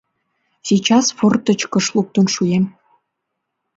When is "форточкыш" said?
1.17-1.85